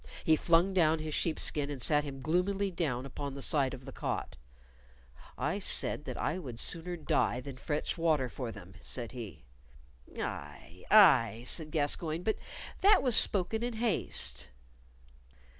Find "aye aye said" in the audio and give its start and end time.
10.19-11.69